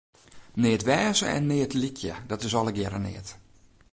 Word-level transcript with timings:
Neat 0.61 0.83
wêze 0.89 1.27
en 1.35 1.43
neat 1.49 1.73
lykje, 1.81 2.13
dat 2.31 2.41
is 2.47 2.55
allegearre 2.59 2.99
neat. 2.99 3.29